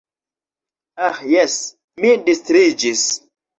[1.09, 1.59] Aĥ jes,
[2.01, 3.07] mi distriĝis.